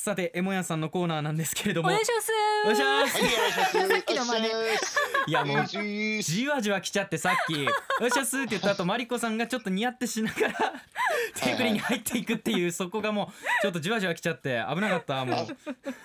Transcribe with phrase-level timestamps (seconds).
[0.00, 1.88] さてエモヤンさんのコーナーなんですけれども。
[1.88, 2.30] お願いします。
[2.62, 3.18] お願いします。
[3.18, 3.88] はい、お願いします。
[3.88, 4.48] さっきの真似
[5.26, 7.70] いやもうじわじわ来ちゃってさっき「よ
[8.06, 10.54] っしゃっす」って言った後マリコさんがちょっとニヤってしながら
[11.34, 15.46] 手繰りに入っていくっていうそこがもうちょっとじわじわ来ちゃって危なかったもう。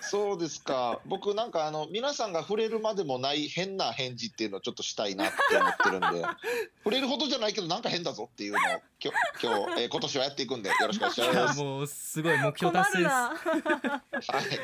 [0.00, 1.00] そうですか。
[1.06, 6.26] 僕なんかあの皆さんが触れるまでもない変な返事っていうのをちょっとしたいなって思ってるんで、
[6.84, 8.60] 触れるほどじゃないけどなんか変だぞっていうのを
[9.02, 11.60] 今日今日、えー今年はやっていくんでよろしくお願いしいやます。
[11.60, 13.04] もうすごい目標困達成です。
[13.04, 13.93] るな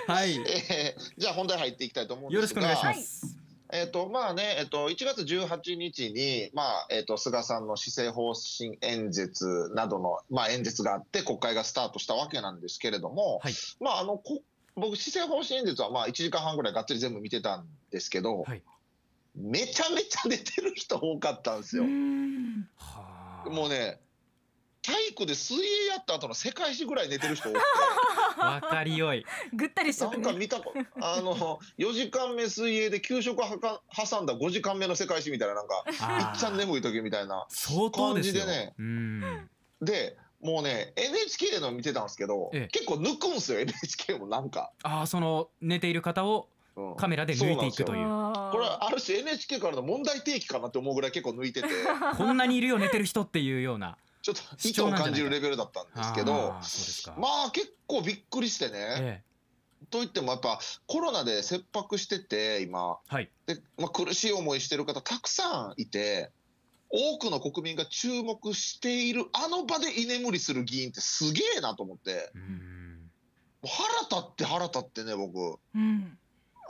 [0.06, 0.24] はい。
[0.24, 0.36] はい。
[0.38, 3.36] えーじゃあ本題入っていきたいと思うんよろしくおですが、願いします。
[3.72, 13.54] えっ、とまあね、えっ、と1月18日にまあえっ、と菅さんの施政方針演説などのまあ演説があって国会がスタートしたわけなんですけれども、はい。
[13.80, 14.42] まああのこ
[14.74, 18.62] 僕施政方針演説はまあ1時間半ぐらいがっつり全部見てたんですけど、はい。
[19.36, 21.84] めちゃめちゃ出てる人多かったんですよ。
[21.84, 24.00] もうね
[24.82, 28.40] 体育で水泳やった後の世界史ぐらい寝てる人多くて。
[28.40, 29.24] わかりよい。
[29.52, 30.30] ぐったりしちゃっなてね。
[30.30, 38.44] んか見たこあの4時間目水泳で給食はか挟んだ5時間目の世界史みたいななんかいあっちゃんー眠い時みたいな相当ですよ。
[38.44, 38.74] 感じでね。
[38.78, 39.50] うん。
[39.82, 42.68] でもうね NHK での見てたんですけど、ええ。
[42.68, 46.96] 結構抜くんすよ NHK もなんか、ああその寝ている方をうん。
[46.96, 48.06] カメラで抜いていくという。
[48.06, 51.68] あーこれはある種 NHK からの問題提起かなって思うぐらい結構抜いてて。
[52.16, 57.14] こんなにいるよ寝てる人っていうようなちょっと意図を感じるレベルだったんですけどあーそうですか。
[57.18, 59.22] まあ結構びっくりしてね、え
[59.90, 62.98] といってもやっぱコロナで切迫してて今。
[63.10, 63.30] えはい。
[63.46, 66.30] で、まあ、苦しい思いしてる方たくさんいて
[66.90, 72.30] 多くの国民が注目しているあの場で居眠りする議員ってすげえなと思って。
[72.34, 73.10] うん。
[73.62, 75.58] もう腹立って腹立ってね僕。
[75.74, 76.18] うん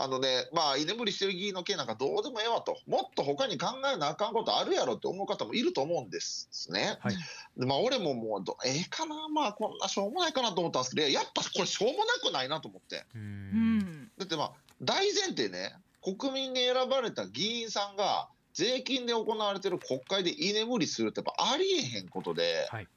[0.02, 2.78] あのねまあ居眠りしてる議員の件なんかどうでもええわと。
[2.86, 6.96] もっと他に考えなあかんことあるやろって思う方もいると思うんですね。
[7.00, 7.16] はい。
[7.58, 9.28] でまあ俺ももうどええかな。
[9.28, 11.08] まあこんなしょうもないかなと思ったんですけど。
[11.08, 13.04] いややっぱこれしょうもなくないなと思って。
[13.14, 13.78] ううん。
[13.78, 15.74] んだってまあ大前提ね。
[16.02, 22.88] 国民に選ばれた議員さんが税金で行われてる国会で居眠りするってやっぱありえへんことで、はい。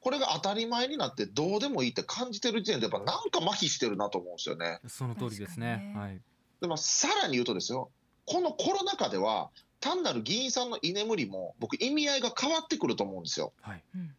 [0.00, 4.80] これが当たり前になってどうでもいいって感じてる時点でやっぱなんか麻痺してるなと思うんですよね。
[4.88, 5.92] その通りですね。
[5.94, 6.20] はい
[6.60, 7.90] でまあ、さらに言うとですよ
[8.24, 13.52] このコロナ禍では単なる議員さんの居眠りも僕意味合いが変わってくると思うんですよ。
[13.60, 14.14] はいうん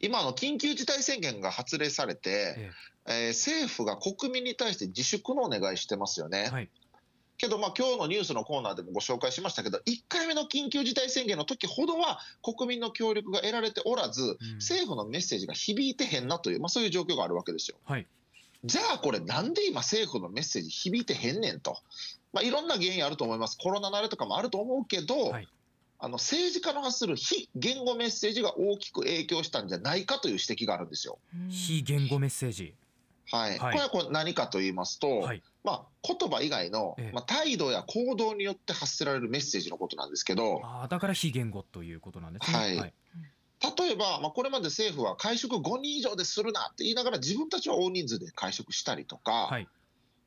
[0.00, 2.70] 今あの緊急事態宣言が発令されて、え
[3.06, 6.46] えー政府が国民に対して自粛のお願いしてますよね。
[6.48, 6.68] えはい
[7.40, 17.78] けど、まあ、今日のニュースのコーナーでもご紹介しましたけど、1回目の緊急事態宣言の時ほどは、国民の協力が得られておらず、うん政府のメッセージが響いてへんなという、まあ、そういう状況があるわけですよ。
[17.84, 18.06] はい
[18.64, 21.78] じゃあ、これ、なんで今、政府のメッセージ響いてへんねんと、
[22.32, 25.48] まあ、いろんな原因あると思います、コロナ慣れとかもあると思うけど、はい。
[26.02, 31.18] あの政治家の発する非言語メッセージが大きく影響したんじゃないかという指摘があるんですよ。
[31.34, 31.50] うん。
[31.50, 32.74] 非言語メッセージ。
[33.30, 33.72] はい、はい。
[33.72, 35.42] これはこれ何かと言いますと、はい。
[35.62, 37.12] まあ、言葉以外の、ええ。
[37.12, 42.58] まあ、態度や行動によって発せられるメッセージのことなんですけど、ああだから非言語ということなんですね。
[42.58, 42.76] はい。
[42.78, 42.94] はい
[43.78, 49.68] 例えば、まあ、これまで政府は会食5人以上でするなって言いながら自分たちは大人数で会食したりとか、はい。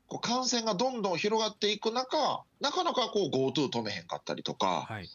[0.06, 5.08] こう感染がどんどん広がっていく中なかなかこう GoTo 止めへんかったりとか、はい。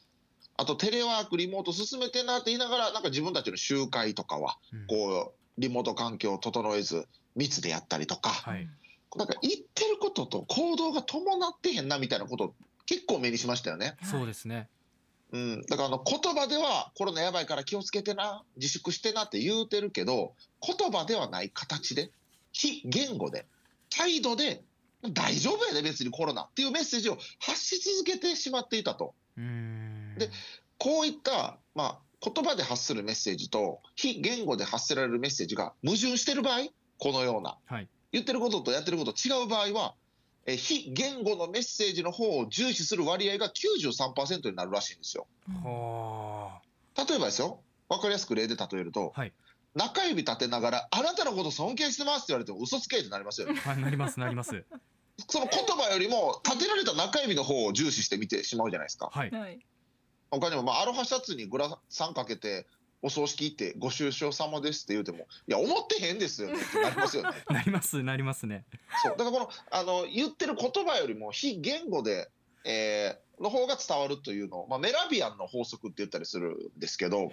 [0.57, 4.87] あとテレワークリモート進めてんなって言いながらなんか自分たちの集会とかはうん。
[4.87, 8.67] こうリモート環境を整えず密でやったりとか、はい。
[9.15, 12.53] なんか言ってることと行動が伴ってへんなみたいなこと
[12.85, 13.95] 結構目にしましたよね。
[14.03, 14.67] そうですね
[15.31, 22.11] うん、だからあの言葉ではコロナやばいから気をつけてな自粛してなって言うてるけど言葉ではない形で
[22.51, 23.45] 非言語で
[23.89, 24.63] 態度で
[25.03, 29.13] 大丈夫やで別にコロナっていうメッセージを発し続けてしまっていたと。
[30.17, 30.29] で
[30.77, 37.87] こういった、まあ、言葉で発するメッセージと非言語で発せられるメッセージが矛盾してる場合このようなはい。
[38.11, 39.98] 言ってることとやってること違う場合はえ
[40.57, 45.27] 非言語のメッセージの方を重視する割合が93%になるらしいんですよ。
[45.63, 46.61] は
[46.95, 49.33] 例えばですよ、わかりやすく例で例えると、はい
[49.75, 53.61] 中指立てながら、あなたのこと尊敬してますって言われても嘘つけってなりますよね。
[53.63, 54.65] あはいなりますなります
[55.29, 59.09] その言葉よりも、立てられた中指の方を重視して見てしまうじゃないですか。
[59.11, 59.59] はいはい
[60.31, 62.67] 他にも、まあ、アロハシャツにグラサンかけて、
[63.01, 67.29] お葬式行って、ご愁傷様ですって言うても、いや、思ってへんですよね ってなりますよね。
[67.49, 68.65] なりますなりますね
[69.03, 69.17] そう。
[69.17, 72.29] だからこの、あの、言ってる言葉よりも非言語で、
[72.65, 77.31] えーの方が伝わるというのを、まあ、メラビアンの法則って言ったりするんですけど、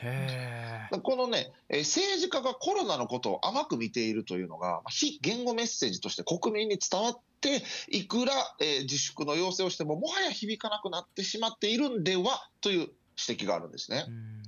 [1.03, 12.89] このね、えー政治家がコロナのことを甘く見ているというのが、まあ非言語メッセージとして国民に伝わって、いくら、えー自粛の要請をしても、もはや響かなくなってしまっているんではという
[13.29, 14.11] 指摘があるんですねう。
[14.11, 14.43] ん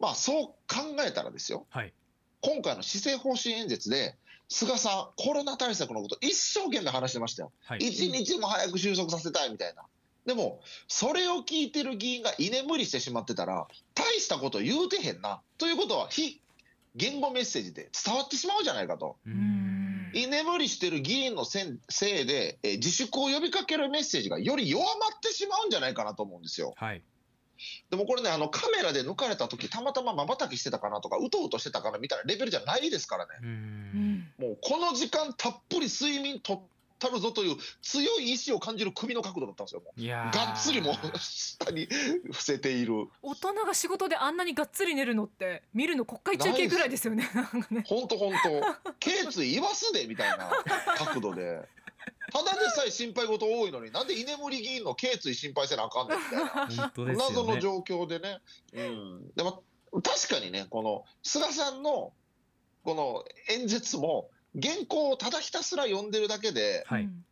[0.00, 1.92] まあ、そう考えたらですよ、はい
[2.40, 4.16] 今回の施政方針演説で、
[4.48, 7.52] 菅さん、コロナ対策のこと一生懸命話してましたよ。
[7.64, 9.82] はい一日も早く収束させたいみたいな。
[10.24, 15.40] でも、それを聞いてる議員が居眠りしてしまってたら、大したこと言うてへんな。
[15.58, 16.40] ということは、非
[16.94, 19.16] 言語メッセージで伝わってしまうじゃないかと。
[20.14, 26.72] 居眠りしてる議員のせいで、えー自粛を呼びかけるメッセージがより弱まってしまうんじゃないかなと思うんですよ。
[26.76, 27.02] はい
[27.90, 33.30] でもこれね、あのカメラで抜かれた時たまたま瞬きしてたかなとか、うとうとしてたかなみたいなレベルじゃないですからね。
[34.38, 36.60] うもうこの時間たっぷり睡眠とっ
[36.98, 39.80] たるぞという強い意志を感じる首の角度だったんですよ。
[39.80, 41.86] もういやーがっつりもう下に
[42.26, 43.08] 伏せている。
[43.22, 48.38] 大人が仕事であんなにがっつり寝るのって見るの国会中継ぐらいですよねなんかねほんとほんと、
[48.98, 50.50] 頸椎言わすでみたいな
[50.96, 51.60] 角度で。
[52.32, 56.24] ただでさえ心配事多いのになんで居眠り議員の頸椎心配せなあかんねんみ
[56.76, 57.14] たいな。
[57.14, 58.40] 謎の状況でね、
[58.74, 62.12] うん、でも確かにね、この菅さんの
[62.84, 64.30] この演説も、
[64.60, 67.02] 原稿をただひたすら読んでるだけで、はい。
[67.02, 67.24] うん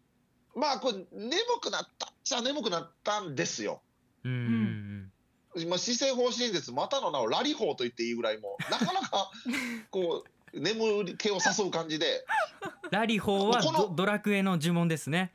[0.54, 3.82] まあ、これ、眠くなったっちゃ眠くなったんですよ。
[4.25, 5.12] うんうん
[5.58, 9.31] 今、施政方針演説、またの名をラリ法と言っていいぐらいも、なかなか
[9.90, 12.26] こう眠気を誘う感じで、
[12.90, 15.32] ラリホーはドドラクエの呪文ですね。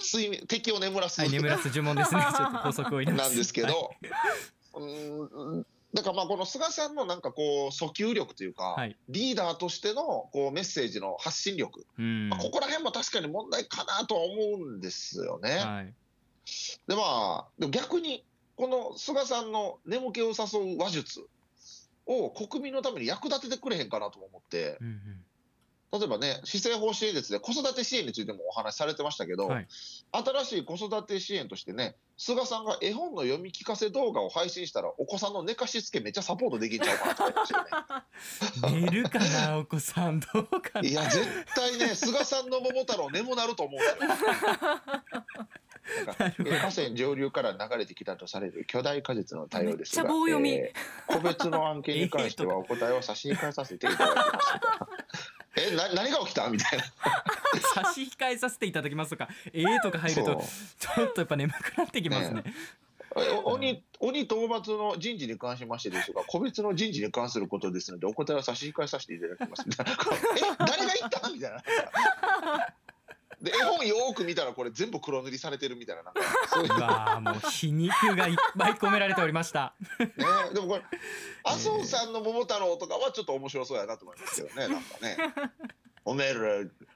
[0.00, 2.20] 睡眠敵を眠らす、はい眠らす呪文ですね。
[2.36, 3.28] ちょっとを入れます。
[3.28, 3.72] なんですけはい。
[3.72, 3.90] ど、
[4.74, 8.96] うんだからまあこの菅さんのなんかこう訴求力というか、はい。
[9.08, 15.56] リーダーとしてのこうメッセージの発信力、ここら辺も確かに問題かなとは思うんですよね。
[15.56, 15.92] はい。
[16.86, 18.24] でまあでも逆に
[18.56, 21.26] この菅さんの眠気を誘う話術
[22.06, 24.78] を国民のために役立ててくれへんかなとも思って。
[24.80, 25.24] うんうん
[25.92, 29.66] 例えばね施政方針演説で子育て支援についてもお話しされてましたけど、はい
[30.12, 37.64] 新しい子育て支援としてね菅さんが絵本の読み聞かせ動画を配信したらお子さんの寝かしつけめっちゃサポートできんちゃうかなと思いましたよ
[38.72, 38.80] ね。
[38.90, 44.30] 寝るかなお子さんどうかないや絶対ね菅さんの桃太郎眠なると思うんですよ。
[46.58, 50.72] 河川上流から流れてきたとされる巨大果実の対応ですが、えー
[51.06, 55.39] 個別の案件に関してはお答えを差し控えさせていただきます。
[55.56, 56.48] えな何が起きた？
[56.48, 56.84] みたいな。
[57.84, 60.42] 差し控えさせていただきますとかええとか入ると
[60.78, 62.54] ちょっとやっぱ眠くなってきますねね
[63.44, 69.92] お鬼鬼討伐の人事に関しましてですが、個別の人事に関することですので、お答えは差し控えさせていただきますみたいな。
[70.38, 71.28] え、誰が言った？
[71.28, 71.58] みたいな。
[73.42, 76.02] で、絵本よーく見たら、これ全部黒塗りされてるみたいな。
[76.02, 80.06] なんかそういううわーもう皮肉がいっぱい込められておりましたね、
[80.52, 80.82] でもこれ、
[81.44, 85.16] 麻生さんの桃太郎とかはちょっと面白そうやなと思いますけどね、なんかね。
[86.04, 86.40] おめえら、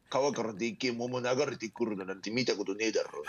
[0.09, 3.23] 川からでっけえ桃流れてくるのなんて見たことねえだろ。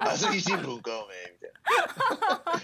[0.00, 1.52] 朝日新聞か、おめえ、みたい
[2.52, 2.62] な。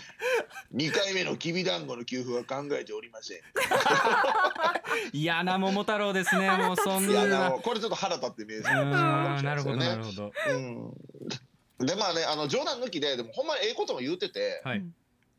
[0.77, 3.41] 2回目のきびだんごの給付は考えておりません。
[5.13, 10.11] 嫌な桃太郎ですね もうそんなこれちょっと腹立って見えるなるほどなるど。
[10.11, 10.53] ほどう
[11.83, 11.87] ん。
[11.87, 14.85] で、まあね、あの冗談抜きで、でもほんまにええことも言うてて、はい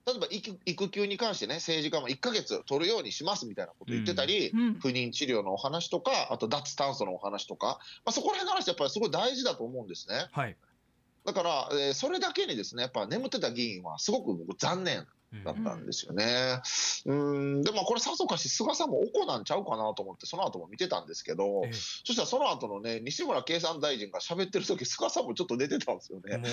[0.07, 10.29] 例えば育育休に関してね、政治家も1ヶ月取るようにしますみたいなこと言ってたり、うん不妊治療のお話とか、あと脱炭素のお話とか、まあ、そこら辺の話、やっぱりすごい大事だと思うんですね。
[10.31, 10.55] はい
[11.25, 15.07] だから、えーそれだけにですね、やっぱ眠ってた議員はすごく僕残念うん
[15.43, 16.61] だったんですよね。
[17.05, 26.37] うん、でもこれさぞかし菅さんもおこなんちゃうかなと思って、その後も見てたんですけど、えそしたらその後のね、西村経産大臣が喋ってる時菅さんもちょっと出てたんですよね。
[26.37, 26.47] もう、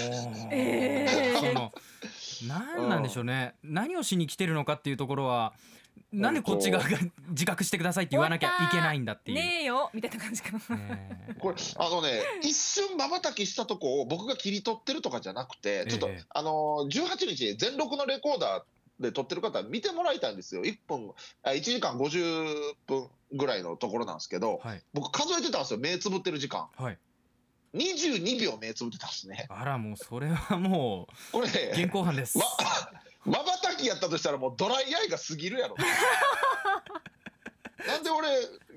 [0.53, 1.73] えーその
[2.49, 5.55] 何なんでしょうね、何をしに来てるのかっていうところは
[6.13, 6.99] なんでこっち側が
[7.31, 9.37] 自覚してくださいって言わなきゃいけないんだっていう。
[9.39, 10.77] ねえよみたいな感じかな。
[10.77, 16.51] ね これあのね、一瞬まばたきしたとこを僕が切り取ってるとかじゃなくて、ちょっと、ええあの
[16.89, 24.83] 18日、全録のレコーダーで撮ってる方、見てもらいたいんですよ、1分、あ1時間50分ぐらいのところなんですけど、はい。
[24.93, 26.99] 僕、数えてたんですよ、目つぶってる時間、はい。
[27.75, 29.47] 22秒目つぶってたんですね。
[29.49, 32.39] あらもうそれはもこれう現ね、行犯です。
[32.39, 32.45] ま
[33.75, 35.77] まばたきやったとしたら、もうドライアイが過ぎるやろ。
[37.87, 38.29] なんで俺、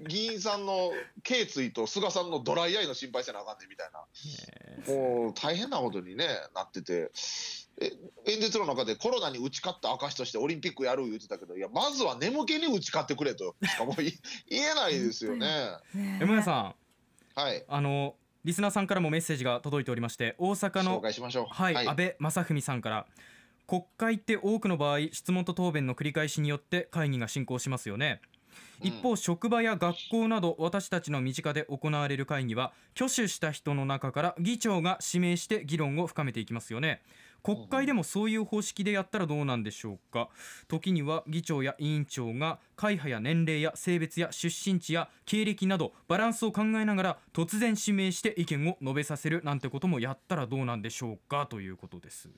[0.07, 0.91] 議員さんの
[1.23, 4.05] 頸椎と菅さんのドライアイの心配せなあかんねんみたいな。
[4.91, 7.11] ねもう大変なことに、ね、なってて
[7.79, 7.93] え、
[8.25, 14.11] 演説の中でコロナに打ち勝った証としてオリンピックやる言ってたけど、いや、まずは眠気に打ち勝ってくれとしかも言
[14.49, 15.47] えないですよね。
[15.93, 16.75] ねえ M さん
[17.35, 21.45] はい、あのリスナーさんからもメッセージが届いておりまして大阪紹の介しましょう。
[21.51, 23.05] はい、安倍正文さんから
[23.67, 28.21] 国会って多くの場合質問と答弁の繰り返しによって会議が進行しますよね。
[28.81, 28.87] うん。
[28.87, 37.01] 一方、職場や学校など私たちの身近で行われる会議は挙手した人の中から議長が指名して議論を深めていきますよね。
[37.43, 40.29] 国会でもそういう方式でやったらどうなんでしょうか。
[40.69, 52.29] 時には議長や委員長が会派や年齢や性別や出身地や経歴などバランスを考えながら突然指名して意見を述べさせるなんてこともやったらどうなんでしょうかということです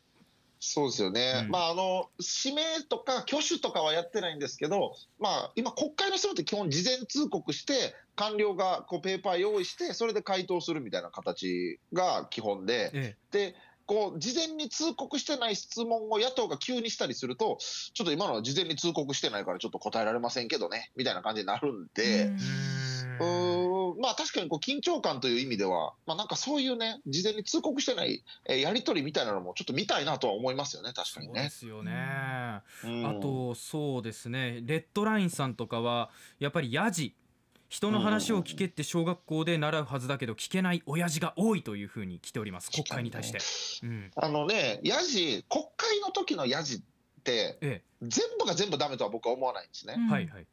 [0.59, 1.51] そうですよね、うん。
[1.51, 2.09] まあ、あの
[2.43, 17.57] 指名とか挙手とかはやってないんですけど、まあ、今、国会の人って基本、事前通告して、官僚がこうペーパー用意して、それで回答するみたいな形が基本で、えでこう事前に通告してない質問を野党が急にしたりすると、
[17.93, 22.25] ちょっと今のは事前に通告してないから、ちょっと答えられませんけどねみたいな感じになるんで。
[22.25, 22.37] うん。
[22.37, 22.78] え
[23.19, 24.01] うーん。
[24.01, 31.43] まあ確かにこう緊張感という意味では、まあ、なんかそういうね、事前に通告してない、えーやり取りみたいなのもちょっと見たいなとは思いますよね、確かそうにね。
[31.43, 33.09] ですよね、うん。
[33.09, 34.59] あとそうですね。
[34.63, 36.09] レッドラインさんとかは
[36.39, 37.15] やっぱりヤジ。
[37.69, 42.71] 人の話を聞けって小学校で習うはずだけど聞けない親父が多いというふうに来ております。
[42.71, 46.79] 国会に対して、うん、あのね、ヤジ、国会の時のヤジっ
[47.23, 49.95] て、え全部が全部ダメとは僕は思わないんですね。
[49.97, 50.47] え、はいはい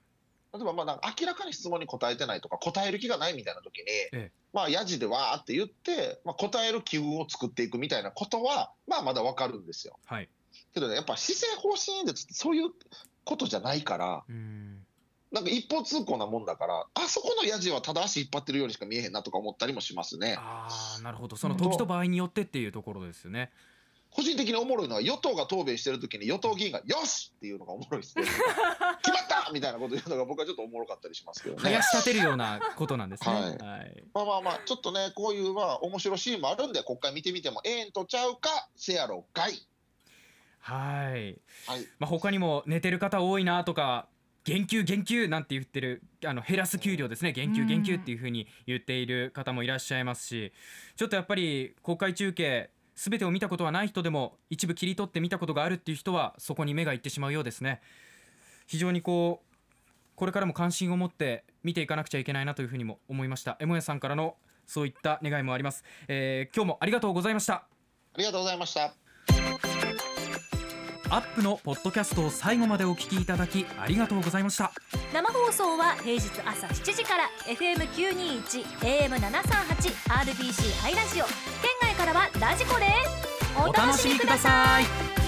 [0.56, 9.98] 例えばまあなんか明らかに質問に答えてないとか、答える気がないみたいな時に、えまあ、ヤジでわーって言って、まあ、答える気運を作っていくみたいなことは、まあ、まだわかるんですよ。
[10.06, 10.28] はい。
[10.72, 12.70] けどね、やっぱ施政方針演説ってそういう
[13.24, 14.86] ことじゃないから、うん。
[15.32, 20.36] なんか一方通行なもんだから、あそこのヤジはただ足引っ張ってるようにしか見えへんなとか思ったりもしますね。
[20.38, 21.36] ああなるほど。
[21.36, 23.50] その時と場合によってっていうところですよね
[24.10, 28.24] 個人的におもろいのは、与党が答弁してる時に与党議員が、よしっていうのがおもろいですね。
[29.02, 31.62] 決まったみたいなこと言うのが僕はちょっとおもろかったりしますけどね。
[31.62, 33.48] 林立てるようなことなんですねはいは
[33.82, 39.66] いまあまあまあ、ちょっとね、こういうまあ面白いシーンもあるんで、国会見てみてもええんとちゃうか、せやろがい。
[40.60, 41.86] はいはい。
[41.98, 44.08] まあ、他にも寝てる方多いなとか
[44.46, 50.52] 減給減給なんて言ってるあの減らす給料ですね減給うん減給っていうふうに言っている方もいらっしゃいますし
[50.94, 57.80] ちょっとやっぱり公開中継全てを見たことはない人でも一部切り取って見たことがあるっていう人はそこに目がいってしまうようですね。
[58.66, 59.56] 非常にこう
[60.16, 63.56] これからも関心を持って見ていかなくちゃいけないなというふうにも思いました。
[63.60, 64.36] エモヤさんからの
[64.66, 67.54] そういった願いもあります、えー今日もありがとうございました。
[67.54, 67.66] あ
[68.18, 68.94] りがとうございました。
[71.08, 74.72] アップのポッドキャストを最後までお聞きいただきありがとうございました。
[75.14, 81.24] 生放送は平日朝7時から FM921 AM738 RBC ハイラジオ
[82.06, 82.86] からはラジコで。
[83.58, 85.25] お楽しみください。